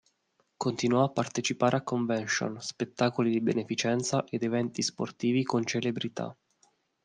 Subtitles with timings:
[0.57, 6.35] Continuò a partecipare a "convention", spettacoli di beneficenza ed eventi sportivi con celebrità.